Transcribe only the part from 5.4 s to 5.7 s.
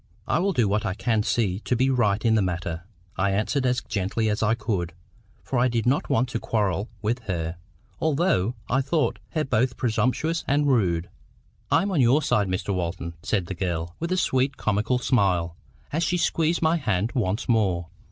for I